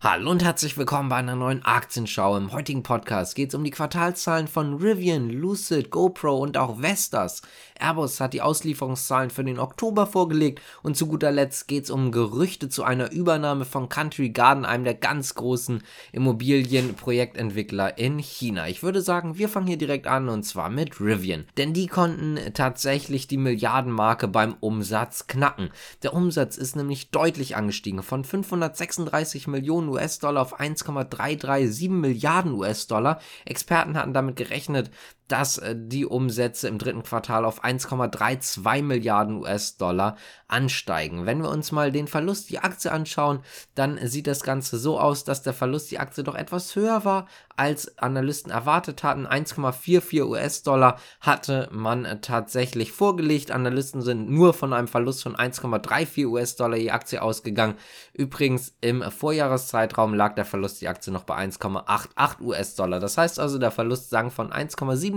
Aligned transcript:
Hallo 0.00 0.30
und 0.30 0.44
herzlich 0.44 0.78
willkommen 0.78 1.08
bei 1.08 1.16
einer 1.16 1.34
neuen 1.34 1.64
Aktienschau. 1.64 2.36
Im 2.36 2.52
heutigen 2.52 2.84
Podcast 2.84 3.34
geht 3.34 3.48
es 3.48 3.56
um 3.56 3.64
die 3.64 3.72
Quartalszahlen 3.72 4.46
von 4.46 4.74
Rivian, 4.74 5.28
Lucid, 5.28 5.90
GoPro 5.90 6.38
und 6.38 6.56
auch 6.56 6.80
Vestas. 6.80 7.42
Airbus 7.80 8.20
hat 8.20 8.32
die 8.32 8.40
Auslieferungszahlen 8.40 9.30
für 9.30 9.42
den 9.42 9.58
Oktober 9.58 10.06
vorgelegt 10.06 10.62
und 10.84 10.96
zu 10.96 11.08
guter 11.08 11.32
Letzt 11.32 11.66
geht 11.66 11.82
es 11.82 11.90
um 11.90 12.12
Gerüchte 12.12 12.68
zu 12.68 12.84
einer 12.84 13.10
Übernahme 13.10 13.64
von 13.64 13.88
Country 13.88 14.30
Garden, 14.30 14.64
einem 14.64 14.84
der 14.84 14.94
ganz 14.94 15.34
großen 15.34 15.82
Immobilienprojektentwickler 16.12 17.98
in 17.98 18.20
China. 18.20 18.68
Ich 18.68 18.84
würde 18.84 19.02
sagen, 19.02 19.36
wir 19.36 19.48
fangen 19.48 19.66
hier 19.66 19.78
direkt 19.78 20.06
an 20.06 20.28
und 20.28 20.44
zwar 20.44 20.70
mit 20.70 21.00
Rivian, 21.00 21.46
denn 21.56 21.72
die 21.72 21.88
konnten 21.88 22.38
tatsächlich 22.54 23.26
die 23.26 23.36
Milliardenmarke 23.36 24.28
beim 24.28 24.54
Umsatz 24.60 25.26
knacken. 25.26 25.70
Der 26.04 26.14
Umsatz 26.14 26.56
ist 26.56 26.76
nämlich 26.76 27.10
deutlich 27.10 27.56
angestiegen 27.56 28.04
von 28.04 28.22
536 28.22 29.48
Millionen 29.48 29.87
US-Dollar 29.88 30.42
auf 30.42 30.60
1,337 30.60 31.88
Milliarden 31.88 32.52
US-Dollar. 32.52 33.20
Experten 33.44 33.96
hatten 33.96 34.14
damit 34.14 34.36
gerechnet, 34.36 34.90
dass 35.28 35.58
äh, 35.58 35.76
die 35.76 36.06
Umsätze 36.06 36.68
im 36.68 36.78
dritten 36.78 37.02
Quartal 37.02 37.44
auf 37.44 37.62
1,32 37.62 38.82
Milliarden 38.82 39.36
US-Dollar 39.36 40.16
ansteigen. 40.48 41.26
Wenn 41.26 41.42
wir 41.42 41.50
uns 41.50 41.70
mal 41.72 41.92
den 41.92 42.08
Verlust 42.08 42.50
die 42.50 42.58
Aktie 42.58 42.90
anschauen, 42.90 43.40
dann 43.74 43.98
sieht 44.08 44.26
das 44.26 44.42
Ganze 44.42 44.78
so 44.78 44.98
aus, 44.98 45.24
dass 45.24 45.42
der 45.42 45.52
Verlust 45.52 45.90
die 45.90 45.98
Aktie 45.98 46.24
doch 46.24 46.34
etwas 46.34 46.74
höher 46.74 47.04
war, 47.04 47.26
als 47.56 47.98
Analysten 47.98 48.50
erwartet 48.50 49.02
hatten. 49.02 49.26
1,44 49.26 50.24
US-Dollar 50.24 50.98
hatte 51.20 51.68
man 51.72 52.20
tatsächlich 52.22 52.92
vorgelegt. 52.92 53.50
Analysten 53.50 54.00
sind 54.00 54.30
nur 54.30 54.54
von 54.54 54.72
einem 54.72 54.88
Verlust 54.88 55.22
von 55.22 55.36
1,34 55.36 56.26
US-Dollar 56.26 56.76
je 56.78 56.90
Aktie 56.90 57.20
ausgegangen. 57.20 57.74
Übrigens 58.14 58.74
im 58.80 59.02
Vorjahreszeitraum 59.02 60.14
lag 60.14 60.34
der 60.34 60.44
Verlust 60.44 60.80
die 60.80 60.88
Aktie 60.88 61.12
noch 61.12 61.24
bei 61.24 61.36
1,88 61.36 62.40
US-Dollar. 62.40 63.00
Das 63.00 63.18
heißt 63.18 63.38
also, 63.38 63.58
der 63.58 63.70
Verlust 63.70 64.08
sank 64.08 64.32
von 64.32 64.52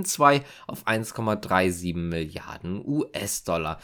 1,72 0.03 0.44
auf 0.67 0.85
1,37 0.88 1.95
Milliarden 1.95 2.83
US-Dollar. 2.85 3.80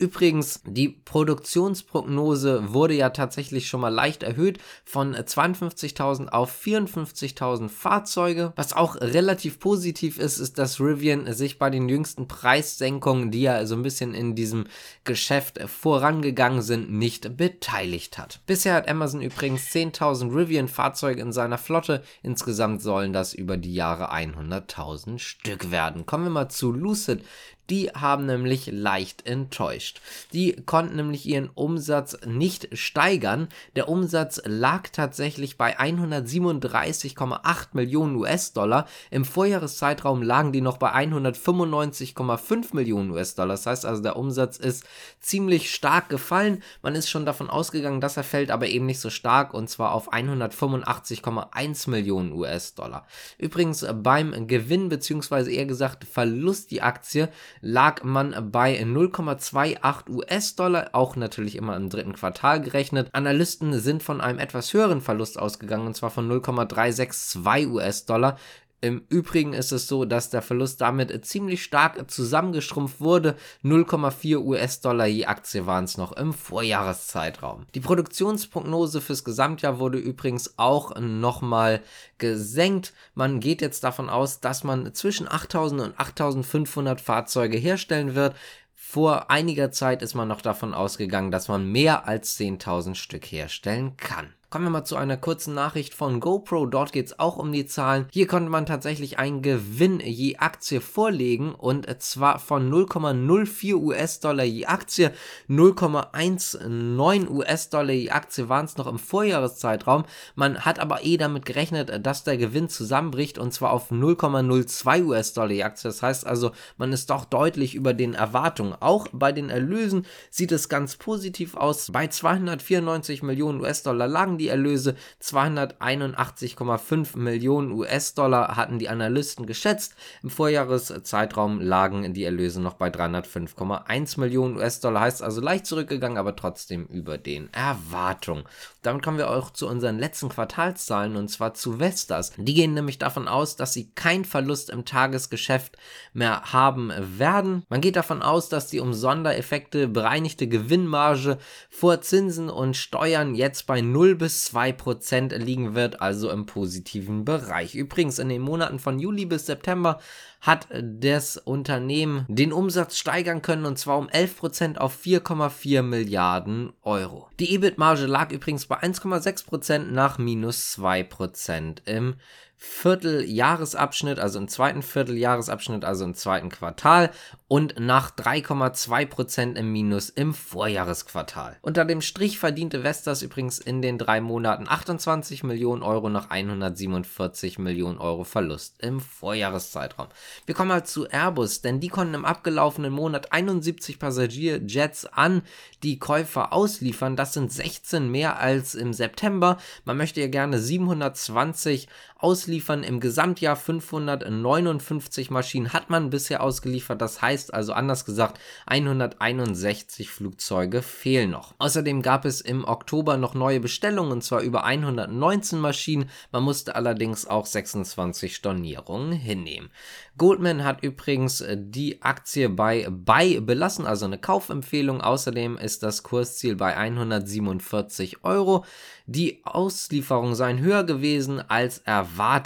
Übrigens, 0.00 0.62
die 0.64 0.88
Produktionsprognose 0.88 2.72
wurde 2.72 2.94
ja 2.94 3.10
tatsächlich 3.10 3.68
schon 3.68 3.82
mal 3.82 3.92
leicht 3.92 4.22
erhöht 4.22 4.58
von 4.82 5.14
52.000 5.14 6.28
auf 6.28 6.58
54.000 6.64 7.68
Fahrzeuge. 7.68 8.54
Was 8.56 8.72
auch 8.72 8.96
relativ 8.96 9.60
positiv 9.60 10.18
ist, 10.18 10.38
ist, 10.38 10.58
dass 10.58 10.80
Rivian 10.80 11.30
sich 11.34 11.58
bei 11.58 11.68
den 11.68 11.90
jüngsten 11.90 12.26
Preissenkungen, 12.28 13.30
die 13.30 13.42
ja 13.42 13.66
so 13.66 13.74
ein 13.74 13.82
bisschen 13.82 14.14
in 14.14 14.34
diesem 14.34 14.64
Geschäft 15.04 15.60
vorangegangen 15.68 16.62
sind, 16.62 16.90
nicht 16.90 17.36
beteiligt 17.36 18.16
hat. 18.16 18.40
Bisher 18.46 18.72
hat 18.72 18.88
Amazon 18.88 19.20
übrigens 19.20 19.68
10.000 19.68 20.34
Rivian-Fahrzeuge 20.34 21.20
in 21.20 21.32
seiner 21.32 21.58
Flotte. 21.58 22.02
Insgesamt 22.22 22.80
sollen 22.80 23.12
das 23.12 23.34
über 23.34 23.58
die 23.58 23.74
Jahre 23.74 24.10
100.000 24.14 25.18
Stück 25.18 25.70
werden. 25.70 26.06
Kommen 26.06 26.24
wir 26.24 26.30
mal 26.30 26.48
zu 26.48 26.72
Lucid. 26.72 27.22
Die 27.70 27.88
haben 27.90 28.26
nämlich 28.26 28.66
leicht 28.66 29.26
enttäuscht. 29.26 29.89
Die 30.32 30.56
konnten 30.64 30.96
nämlich 30.96 31.26
ihren 31.26 31.50
Umsatz 31.50 32.16
nicht 32.26 32.68
steigern. 32.76 33.48
Der 33.76 33.88
Umsatz 33.88 34.40
lag 34.44 34.88
tatsächlich 34.88 35.56
bei 35.56 35.78
137,8 35.78 37.68
Millionen 37.72 38.16
US-Dollar. 38.16 38.86
Im 39.10 39.24
Vorjahreszeitraum 39.24 40.22
lagen 40.22 40.52
die 40.52 40.60
noch 40.60 40.78
bei 40.78 40.92
195,5 40.92 42.74
Millionen 42.74 43.10
US-Dollar. 43.10 43.54
Das 43.54 43.66
heißt 43.66 43.86
also, 43.86 44.02
der 44.02 44.16
Umsatz 44.16 44.56
ist 44.56 44.84
ziemlich 45.20 45.74
stark 45.74 46.08
gefallen. 46.08 46.62
Man 46.82 46.94
ist 46.94 47.10
schon 47.10 47.26
davon 47.26 47.50
ausgegangen, 47.50 48.00
dass 48.00 48.16
er 48.16 48.24
fällt, 48.24 48.50
aber 48.50 48.66
eben 48.66 48.86
nicht 48.86 49.00
so 49.00 49.10
stark 49.10 49.54
und 49.54 49.68
zwar 49.68 49.92
auf 49.92 50.12
185,1 50.12 51.90
Millionen 51.90 52.32
US-Dollar. 52.32 53.06
Übrigens 53.38 53.86
beim 54.02 54.46
Gewinn 54.46 54.88
bzw. 54.88 55.54
eher 55.54 55.66
gesagt 55.66 56.04
Verlust 56.04 56.70
die 56.70 56.82
Aktie 56.82 57.28
lag 57.60 58.02
man 58.02 58.50
bei 58.50 58.80
0,28 58.80 59.79
US-Dollar, 60.08 60.90
auch 60.92 61.16
natürlich 61.16 61.56
immer 61.56 61.76
im 61.76 61.88
dritten 61.88 62.14
Quartal 62.14 62.60
gerechnet. 62.60 63.08
Analysten 63.12 63.78
sind 63.78 64.02
von 64.02 64.20
einem 64.20 64.38
etwas 64.38 64.72
höheren 64.72 65.00
Verlust 65.00 65.38
ausgegangen, 65.38 65.86
und 65.86 65.96
zwar 65.96 66.10
von 66.10 66.28
0,362 66.28 67.68
US-Dollar. 67.68 68.36
Im 68.82 69.02
Übrigen 69.10 69.52
ist 69.52 69.72
es 69.72 69.88
so, 69.88 70.06
dass 70.06 70.30
der 70.30 70.40
Verlust 70.40 70.80
damit 70.80 71.26
ziemlich 71.26 71.62
stark 71.62 72.10
zusammengeschrumpft 72.10 73.00
wurde. 73.00 73.36
0,4 73.62 74.38
US-Dollar 74.38 75.06
je 75.06 75.26
Aktie 75.26 75.66
waren 75.66 75.84
es 75.84 75.98
noch 75.98 76.12
im 76.12 76.32
Vorjahreszeitraum. 76.32 77.66
Die 77.74 77.80
Produktionsprognose 77.80 79.02
fürs 79.02 79.22
Gesamtjahr 79.22 79.78
wurde 79.78 79.98
übrigens 79.98 80.54
auch 80.56 80.98
nochmal 80.98 81.82
gesenkt. 82.16 82.94
Man 83.14 83.40
geht 83.40 83.60
jetzt 83.60 83.84
davon 83.84 84.08
aus, 84.08 84.40
dass 84.40 84.64
man 84.64 84.94
zwischen 84.94 85.30
8000 85.30 85.82
und 85.82 86.00
8500 86.00 87.02
Fahrzeuge 87.02 87.58
herstellen 87.58 88.14
wird. 88.14 88.34
Vor 88.82 89.30
einiger 89.30 89.70
Zeit 89.70 90.02
ist 90.02 90.14
man 90.14 90.26
noch 90.26 90.40
davon 90.40 90.74
ausgegangen, 90.74 91.30
dass 91.30 91.46
man 91.46 91.70
mehr 91.70 92.08
als 92.08 92.36
10.000 92.40 92.96
Stück 92.96 93.26
herstellen 93.26 93.96
kann. 93.96 94.34
Kommen 94.50 94.64
wir 94.64 94.70
mal 94.70 94.84
zu 94.84 94.96
einer 94.96 95.16
kurzen 95.16 95.54
Nachricht 95.54 95.94
von 95.94 96.18
GoPro. 96.18 96.66
Dort 96.66 96.90
geht 96.90 97.06
es 97.06 97.20
auch 97.20 97.36
um 97.36 97.52
die 97.52 97.66
Zahlen. 97.66 98.06
Hier 98.10 98.26
konnte 98.26 98.50
man 98.50 98.66
tatsächlich 98.66 99.16
einen 99.16 99.42
Gewinn 99.42 100.00
je 100.00 100.38
Aktie 100.38 100.80
vorlegen 100.80 101.54
und 101.54 101.86
zwar 102.02 102.40
von 102.40 102.68
0,04 102.68 103.74
US-Dollar 103.76 104.42
je 104.42 104.66
Aktie. 104.66 105.12
0,19 105.48 107.28
US-Dollar 107.28 107.92
je 107.92 108.10
Aktie 108.10 108.48
waren 108.48 108.64
es 108.64 108.76
noch 108.76 108.88
im 108.88 108.98
Vorjahreszeitraum. 108.98 110.02
Man 110.34 110.58
hat 110.64 110.80
aber 110.80 111.04
eh 111.04 111.16
damit 111.16 111.46
gerechnet, 111.46 112.04
dass 112.04 112.24
der 112.24 112.36
Gewinn 112.36 112.68
zusammenbricht 112.68 113.38
und 113.38 113.54
zwar 113.54 113.70
auf 113.70 113.92
0,02 113.92 115.04
US-Dollar 115.04 115.52
je 115.52 115.62
Aktie. 115.62 115.88
Das 115.88 116.02
heißt 116.02 116.26
also, 116.26 116.50
man 116.76 116.92
ist 116.92 117.08
doch 117.10 117.24
deutlich 117.24 117.76
über 117.76 117.94
den 117.94 118.14
Erwartungen. 118.14 118.74
Auch 118.80 119.06
bei 119.12 119.30
den 119.30 119.48
Erlösen 119.48 120.06
sieht 120.28 120.50
es 120.50 120.68
ganz 120.68 120.96
positiv 120.96 121.56
aus. 121.56 121.92
Bei 121.92 122.08
294 122.08 123.22
Millionen 123.22 123.60
US-Dollar 123.60 124.08
lagen 124.08 124.39
die 124.40 124.48
Erlöse. 124.48 124.96
281,5 125.22 127.16
Millionen 127.16 127.70
US-Dollar 127.72 128.56
hatten 128.56 128.78
die 128.78 128.88
Analysten 128.88 129.46
geschätzt. 129.46 129.94
Im 130.22 130.30
Vorjahreszeitraum 130.30 131.60
lagen 131.60 132.12
die 132.14 132.24
Erlöse 132.24 132.60
noch 132.60 132.74
bei 132.74 132.88
305,1 132.88 134.18
Millionen 134.18 134.56
US-Dollar. 134.56 135.02
Heißt 135.02 135.22
also 135.22 135.40
leicht 135.40 135.66
zurückgegangen, 135.66 136.18
aber 136.18 136.34
trotzdem 136.34 136.86
über 136.86 137.18
den 137.18 137.52
Erwartungen. 137.52 138.44
Damit 138.82 139.02
kommen 139.02 139.18
wir 139.18 139.30
auch 139.30 139.50
zu 139.50 139.68
unseren 139.68 139.98
letzten 139.98 140.30
Quartalszahlen 140.30 141.16
und 141.16 141.28
zwar 141.28 141.54
zu 141.54 141.78
Vestas. 141.78 142.32
Die 142.38 142.54
gehen 142.54 142.72
nämlich 142.72 142.98
davon 142.98 143.28
aus, 143.28 143.56
dass 143.56 143.74
sie 143.74 143.90
keinen 143.90 144.24
Verlust 144.24 144.70
im 144.70 144.86
Tagesgeschäft 144.86 145.76
mehr 146.14 146.52
haben 146.52 146.90
werden. 147.18 147.64
Man 147.68 147.82
geht 147.82 147.96
davon 147.96 148.22
aus, 148.22 148.48
dass 148.48 148.68
die 148.68 148.80
um 148.80 148.94
Sondereffekte 148.94 149.86
bereinigte 149.86 150.48
Gewinnmarge 150.48 151.38
vor 151.68 152.00
Zinsen 152.00 152.48
und 152.48 152.76
Steuern 152.76 153.34
jetzt 153.34 153.66
bei 153.66 153.82
0 153.82 154.14
bis 154.14 154.29
bis 154.30 154.54
2% 154.54 155.36
liegen 155.38 155.74
wird, 155.74 156.00
also 156.00 156.30
im 156.30 156.46
positiven 156.46 157.24
Bereich. 157.24 157.74
Übrigens 157.74 158.20
in 158.20 158.28
den 158.28 158.42
Monaten 158.42 158.78
von 158.78 159.00
Juli 159.00 159.26
bis 159.26 159.46
September 159.46 159.98
hat 160.40 160.68
das 160.70 161.36
Unternehmen 161.36 162.26
den 162.28 162.52
Umsatz 162.52 162.96
steigern 162.96 163.42
können 163.42 163.66
und 163.66 163.76
zwar 163.76 163.98
um 163.98 164.06
11% 164.06 164.78
auf 164.78 164.96
4,4 165.04 165.82
Milliarden 165.82 166.72
Euro. 166.82 167.28
Die 167.40 167.52
EBIT-Marge 167.54 168.06
lag 168.06 168.30
übrigens 168.30 168.66
bei 168.66 168.80
1,6% 168.80 169.90
nach 169.90 170.18
minus 170.18 170.78
2% 170.78 171.78
im 171.86 172.14
Vierteljahresabschnitt, 172.62 174.18
also 174.18 174.38
im 174.38 174.46
zweiten 174.46 174.82
Vierteljahresabschnitt, 174.82 175.82
also 175.82 176.04
im 176.04 176.12
zweiten 176.12 176.50
Quartal 176.50 177.10
und 177.48 177.80
nach 177.80 178.10
3,2% 178.10 179.56
im 179.56 179.72
Minus 179.72 180.10
im 180.10 180.34
Vorjahresquartal. 180.34 181.56
Unter 181.62 181.86
dem 181.86 182.02
Strich 182.02 182.38
verdiente 182.38 182.82
Vestas 182.82 183.22
übrigens 183.22 183.60
in 183.60 183.80
den 183.80 183.96
drei 183.96 184.20
Monaten 184.20 184.68
28 184.68 185.42
Millionen 185.42 185.82
Euro 185.82 186.10
nach 186.10 186.28
147 186.28 187.58
Millionen 187.58 187.96
Euro 187.96 188.24
Verlust 188.24 188.74
im 188.80 189.00
Vorjahreszeitraum. 189.00 190.08
Wir 190.44 190.54
kommen 190.54 190.68
mal 190.68 190.84
zu 190.84 191.08
Airbus, 191.08 191.62
denn 191.62 191.80
die 191.80 191.88
konnten 191.88 192.12
im 192.12 192.26
abgelaufenen 192.26 192.92
Monat 192.92 193.32
71 193.32 193.98
Passagierjets 193.98 195.06
an 195.06 195.40
die 195.82 195.98
Käufer 195.98 196.52
ausliefern. 196.52 197.16
Das 197.16 197.32
sind 197.32 197.50
16 197.50 198.10
mehr 198.10 198.38
als 198.38 198.74
im 198.74 198.92
September. 198.92 199.56
Man 199.86 199.96
möchte 199.96 200.20
ja 200.20 200.28
gerne 200.28 200.58
720 200.58 201.88
ausliefern 202.18 202.49
ausliefern. 202.50 202.82
Im 202.82 202.98
Gesamtjahr 202.98 203.54
559 203.54 205.30
Maschinen 205.30 205.72
hat 205.72 205.88
man 205.88 206.10
bisher 206.10 206.42
ausgeliefert. 206.42 207.00
Das 207.00 207.22
heißt 207.22 207.54
also 207.54 207.72
anders 207.72 208.04
gesagt, 208.04 208.40
161 208.66 210.10
Flugzeuge 210.10 210.82
fehlen 210.82 211.30
noch. 211.30 211.54
Außerdem 211.58 212.02
gab 212.02 212.24
es 212.24 212.40
im 212.40 212.64
Oktober 212.64 213.16
noch 213.16 213.34
neue 213.34 213.60
Bestellungen 213.60 214.10
und 214.10 214.24
zwar 214.24 214.40
über 214.40 214.64
119 214.64 215.60
Maschinen. 215.60 216.10
Man 216.32 216.42
musste 216.42 216.74
allerdings 216.74 217.24
auch 217.24 217.46
26 217.46 218.34
Stornierungen 218.34 219.12
hinnehmen. 219.12 219.70
Goldman 220.18 220.64
hat 220.64 220.82
übrigens 220.82 221.40
äh, 221.40 221.56
die 221.58 222.02
Aktie 222.02 222.48
bei 222.48 222.88
Buy 222.90 223.40
belassen, 223.40 223.86
also 223.86 224.06
eine 224.06 224.18
Kaufempfehlung. 224.18 225.00
Außerdem 225.00 225.56
ist 225.56 225.84
das 225.84 226.02
Kursziel 226.02 226.56
bei 226.56 226.76
147 226.76 228.24
Euro. 228.24 228.64
Die 229.06 229.40
Auslieferungen 229.44 230.34
seien 230.34 230.60
höher 230.60 230.84
gewesen 230.84 231.40
als 231.40 231.78
erwartet 231.78 232.39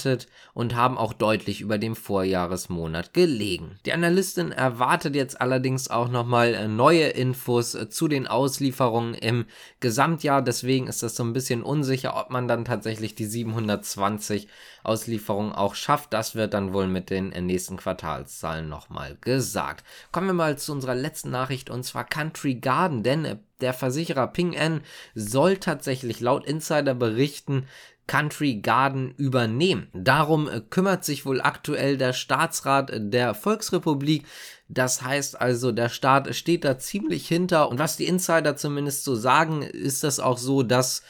und 0.55 0.75
haben 0.75 0.99
auch 0.99 1.13
deutlich 1.13 1.61
über 1.61 1.79
dem 1.79 1.97
Vorjahresmonat 1.97 3.13
gelegen. 3.13 3.79
Die 3.87 3.93
Analystin 3.93 4.53
erwartet 4.53 5.15
jetzt 5.15 5.41
allerdings 5.41 5.91
auch 5.91 6.09
nochmal 6.09 6.55
äh, 6.55 6.69
neue 6.69 7.09
Infos 7.09 7.75
äh, 7.75 7.89
zu 7.89 8.09
den 8.09 8.27
Auslieferungen 8.27 9.15
im 9.15 9.47
Gesamtjahr. 9.81 10.43
Deswegen 10.43 10.87
ist 10.87 11.03
das 11.03 11.17
so 11.17 11.25
ein 11.25 11.33
bisschen 11.33 11.63
unsicher, 11.63 12.17
ob 12.17 12.31
man 12.31 12.49
dann 12.49 12.65
tatsächlich 12.65 13.15
die 13.15 13.27
720 13.27 14.49
Auslieferungen 14.83 15.53
auch 15.53 15.75
schafft. 15.75 16.13
Das 16.13 16.35
wird 16.35 16.55
dann 16.55 16.73
wohl 16.73 16.87
mit 16.87 17.11
den 17.11 17.29
nächsten 17.29 17.77
Quartalszahlen 17.77 18.69
nochmal 18.69 19.17
gesagt. 19.21 19.85
Kommen 20.13 20.27
wir 20.29 20.35
mal 20.35 20.59
zu 20.59 20.73
unserer 20.73 20.95
letzten 20.95 21.31
Nachricht 21.31 21.71
und 21.71 21.85
zwar 21.85 22.05
Country 22.05 22.55
Garden, 22.55 23.03
denn 23.03 23.25
äh, 23.25 23.37
der 23.61 23.73
Versicherer 23.73 24.29
Ping 24.29 24.53
N 24.53 24.83
soll 25.15 25.57
tatsächlich 25.59 26.21
laut 26.21 26.45
Insider 26.47 26.95
berichten, 26.95 27.67
Country 28.07 28.57
Garden 28.57 29.15
übernehmen. 29.17 29.89
Darum 29.95 30.49
äh, 30.49 30.61
kümmert 30.61 31.05
sich 31.05 31.25
wohl 31.25 31.41
aktuell 31.41 31.97
der 31.97 32.13
Staatsrat 32.13 32.91
der 32.95 33.35
Volksrepublik. 33.35 34.27
Das 34.69 35.03
heißt 35.03 35.41
also, 35.41 35.73
der 35.73 35.89
Staat 35.89 36.35
steht 36.35 36.65
da 36.65 36.79
ziemlich 36.79 37.27
hinter. 37.27 37.69
Und 37.69 37.79
was 37.79 37.97
die 37.97 38.07
Insider 38.07 38.57
zumindest 38.57 39.05
so 39.05 39.15
sagen, 39.15 39.63
ist 39.63 40.05
das 40.05 40.21
auch 40.21 40.39
so, 40.39 40.63
dass 40.63 41.03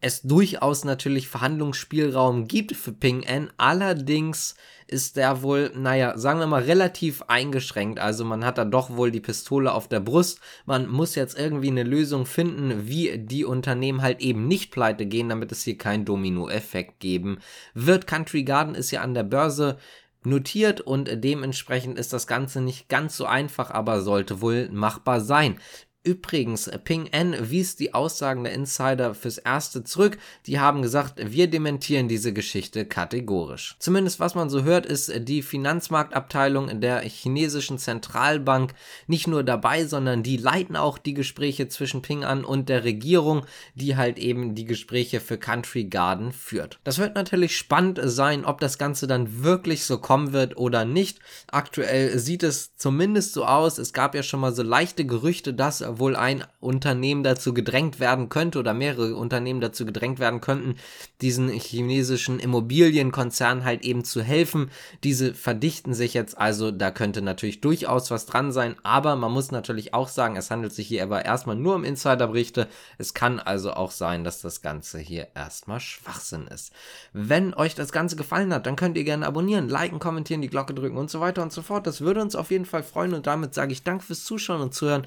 es 0.00 0.22
durchaus 0.22 0.84
natürlich 0.84 1.28
Verhandlungsspielraum 1.28 2.46
gibt 2.46 2.76
für 2.76 2.92
Ping 2.92 3.22
N. 3.22 3.50
Allerdings 3.56 4.54
ist 4.86 5.16
der 5.16 5.42
wohl, 5.42 5.72
naja, 5.74 6.16
sagen 6.18 6.38
wir 6.38 6.46
mal, 6.46 6.62
relativ 6.62 7.22
eingeschränkt. 7.22 7.98
Also 7.98 8.24
man 8.24 8.44
hat 8.44 8.58
da 8.58 8.64
doch 8.64 8.96
wohl 8.96 9.10
die 9.10 9.20
Pistole 9.20 9.72
auf 9.72 9.88
der 9.88 10.00
Brust. 10.00 10.40
Man 10.64 10.88
muss 10.88 11.14
jetzt 11.14 11.38
irgendwie 11.38 11.70
eine 11.70 11.82
Lösung 11.82 12.26
finden, 12.26 12.86
wie 12.86 13.18
die 13.18 13.44
Unternehmen 13.44 14.02
halt 14.02 14.20
eben 14.20 14.46
nicht 14.46 14.70
pleite 14.70 15.06
gehen, 15.06 15.28
damit 15.28 15.50
es 15.50 15.62
hier 15.62 15.78
keinen 15.78 16.04
Domino-Effekt 16.04 17.00
geben 17.00 17.38
wird. 17.74 18.06
Country 18.06 18.44
Garden 18.44 18.74
ist 18.74 18.90
ja 18.90 19.00
an 19.00 19.14
der 19.14 19.24
Börse 19.24 19.78
notiert 20.26 20.80
und 20.80 21.08
dementsprechend 21.24 21.98
ist 21.98 22.12
das 22.12 22.26
Ganze 22.26 22.60
nicht 22.60 22.88
ganz 22.88 23.16
so 23.16 23.24
einfach, 23.26 23.70
aber 23.70 24.02
sollte 24.02 24.40
wohl 24.40 24.68
machbar 24.70 25.20
sein. 25.20 25.58
Übrigens, 26.06 26.70
Ping 26.84 27.08
N 27.08 27.34
wies 27.50 27.74
die 27.74 27.92
Aussagen 27.92 28.44
der 28.44 28.52
Insider 28.52 29.12
fürs 29.12 29.38
Erste 29.38 29.82
zurück. 29.82 30.18
Die 30.46 30.60
haben 30.60 30.80
gesagt, 30.80 31.14
wir 31.20 31.48
dementieren 31.48 32.06
diese 32.06 32.32
Geschichte 32.32 32.84
kategorisch. 32.84 33.74
Zumindest 33.80 34.20
was 34.20 34.36
man 34.36 34.48
so 34.48 34.62
hört, 34.62 34.86
ist 34.86 35.12
die 35.28 35.42
Finanzmarktabteilung 35.42 36.80
der 36.80 37.00
chinesischen 37.00 37.78
Zentralbank 37.78 38.72
nicht 39.08 39.26
nur 39.26 39.42
dabei, 39.42 39.84
sondern 39.84 40.22
die 40.22 40.36
leiten 40.36 40.76
auch 40.76 40.98
die 40.98 41.12
Gespräche 41.12 41.66
zwischen 41.66 42.02
Ping 42.02 42.22
An 42.22 42.44
und 42.44 42.68
der 42.68 42.84
Regierung, 42.84 43.44
die 43.74 43.96
halt 43.96 44.20
eben 44.20 44.54
die 44.54 44.64
Gespräche 44.64 45.18
für 45.18 45.38
Country 45.38 45.86
Garden 45.86 46.30
führt. 46.30 46.78
Das 46.84 46.98
wird 46.98 47.16
natürlich 47.16 47.56
spannend 47.56 47.98
sein, 48.04 48.44
ob 48.44 48.60
das 48.60 48.78
Ganze 48.78 49.08
dann 49.08 49.42
wirklich 49.42 49.84
so 49.84 49.98
kommen 49.98 50.32
wird 50.32 50.56
oder 50.56 50.84
nicht. 50.84 51.18
Aktuell 51.50 52.16
sieht 52.20 52.44
es 52.44 52.76
zumindest 52.76 53.32
so 53.32 53.44
aus. 53.44 53.78
Es 53.78 53.92
gab 53.92 54.14
ja 54.14 54.22
schon 54.22 54.38
mal 54.38 54.54
so 54.54 54.62
leichte 54.62 55.04
Gerüchte, 55.04 55.52
dass 55.52 55.80
wohl 55.98 56.16
ein 56.16 56.44
Unternehmen 56.60 57.22
dazu 57.22 57.54
gedrängt 57.54 58.00
werden 58.00 58.28
könnte 58.28 58.58
oder 58.58 58.74
mehrere 58.74 59.16
Unternehmen 59.16 59.60
dazu 59.60 59.86
gedrängt 59.86 60.18
werden 60.18 60.40
könnten, 60.40 60.76
diesen 61.20 61.48
chinesischen 61.48 62.38
Immobilienkonzern 62.38 63.64
halt 63.64 63.84
eben 63.84 64.04
zu 64.04 64.22
helfen. 64.22 64.70
Diese 65.04 65.34
verdichten 65.34 65.94
sich 65.94 66.14
jetzt 66.14 66.36
also, 66.36 66.70
da 66.70 66.90
könnte 66.90 67.22
natürlich 67.22 67.60
durchaus 67.60 68.10
was 68.10 68.26
dran 68.26 68.52
sein, 68.52 68.76
aber 68.82 69.16
man 69.16 69.32
muss 69.32 69.50
natürlich 69.50 69.94
auch 69.94 70.08
sagen, 70.08 70.36
es 70.36 70.50
handelt 70.50 70.72
sich 70.72 70.88
hier 70.88 71.02
aber 71.02 71.24
erstmal 71.24 71.56
nur 71.56 71.74
um 71.74 71.84
Insiderberichte. 71.84 72.68
Es 72.98 73.14
kann 73.14 73.40
also 73.40 73.72
auch 73.72 73.90
sein, 73.90 74.24
dass 74.24 74.40
das 74.40 74.62
Ganze 74.62 74.98
hier 74.98 75.28
erstmal 75.34 75.80
Schwachsinn 75.80 76.46
ist. 76.48 76.72
Wenn 77.12 77.54
euch 77.54 77.74
das 77.74 77.92
Ganze 77.92 78.16
gefallen 78.16 78.52
hat, 78.52 78.66
dann 78.66 78.76
könnt 78.76 78.96
ihr 78.96 79.04
gerne 79.04 79.26
abonnieren, 79.26 79.68
liken, 79.68 79.98
kommentieren, 79.98 80.42
die 80.42 80.50
Glocke 80.50 80.74
drücken 80.74 80.96
und 80.96 81.10
so 81.10 81.20
weiter 81.20 81.42
und 81.42 81.52
so 81.52 81.62
fort. 81.62 81.86
Das 81.86 82.00
würde 82.00 82.20
uns 82.20 82.36
auf 82.36 82.50
jeden 82.50 82.66
Fall 82.66 82.82
freuen 82.82 83.14
und 83.14 83.26
damit 83.26 83.54
sage 83.54 83.72
ich 83.72 83.82
Dank 83.82 84.02
fürs 84.02 84.24
Zuschauen 84.24 84.60
und 84.60 84.74
Zuhören. 84.74 85.06